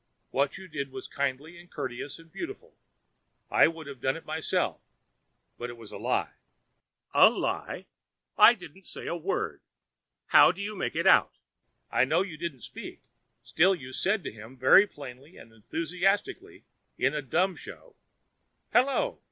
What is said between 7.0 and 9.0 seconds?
'A lie? I didn't